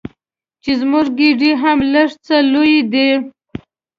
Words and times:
چې 0.63 0.71
زموږ 0.81 1.05
ګېډې 1.17 1.51
هم 1.61 1.77
لږ 1.93 2.09
څه 2.25 2.35
لویې 2.51 2.81
دي. 2.91 3.09